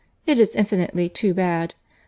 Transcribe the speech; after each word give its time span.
It 0.25 0.39
is 0.39 0.55
infinitely 0.55 1.09
too 1.09 1.35
bad. 1.35 1.75
Mr. 1.77 1.91